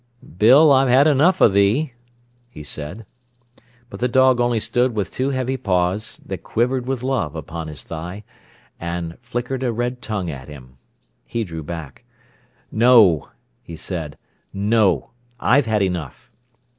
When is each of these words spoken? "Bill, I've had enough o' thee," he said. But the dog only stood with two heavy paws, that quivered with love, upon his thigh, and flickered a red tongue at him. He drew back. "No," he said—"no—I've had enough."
"Bill, 0.39 0.71
I've 0.71 0.87
had 0.89 1.05
enough 1.05 1.43
o' 1.43 1.47
thee," 1.47 1.93
he 2.49 2.63
said. 2.63 3.05
But 3.87 3.99
the 3.99 4.07
dog 4.07 4.39
only 4.39 4.59
stood 4.59 4.95
with 4.95 5.11
two 5.11 5.29
heavy 5.29 5.57
paws, 5.57 6.19
that 6.25 6.41
quivered 6.41 6.87
with 6.87 7.03
love, 7.03 7.35
upon 7.35 7.67
his 7.67 7.83
thigh, 7.83 8.23
and 8.79 9.19
flickered 9.19 9.61
a 9.61 9.71
red 9.71 10.01
tongue 10.01 10.31
at 10.31 10.47
him. 10.47 10.79
He 11.23 11.43
drew 11.43 11.61
back. 11.61 12.03
"No," 12.71 13.29
he 13.61 13.75
said—"no—I've 13.75 15.67
had 15.67 15.83
enough." 15.83 16.31